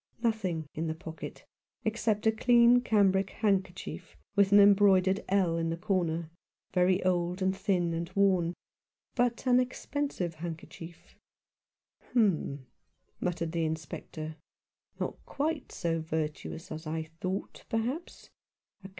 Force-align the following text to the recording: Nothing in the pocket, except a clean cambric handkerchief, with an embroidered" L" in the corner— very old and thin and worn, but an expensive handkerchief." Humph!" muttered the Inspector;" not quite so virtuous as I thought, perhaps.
Nothing 0.23 0.65
in 0.73 0.87
the 0.87 0.95
pocket, 0.95 1.45
except 1.85 2.25
a 2.25 2.31
clean 2.31 2.81
cambric 2.81 3.29
handkerchief, 3.29 4.17
with 4.35 4.51
an 4.51 4.59
embroidered" 4.59 5.23
L" 5.29 5.57
in 5.59 5.69
the 5.69 5.77
corner— 5.77 6.31
very 6.73 7.03
old 7.05 7.39
and 7.39 7.55
thin 7.55 7.93
and 7.93 8.09
worn, 8.15 8.55
but 9.13 9.45
an 9.45 9.59
expensive 9.59 10.33
handkerchief." 10.33 11.15
Humph!" 12.13 12.61
muttered 13.21 13.51
the 13.51 13.63
Inspector;" 13.63 14.37
not 14.99 15.23
quite 15.27 15.71
so 15.71 16.01
virtuous 16.01 16.71
as 16.71 16.87
I 16.87 17.03
thought, 17.03 17.63
perhaps. 17.69 18.31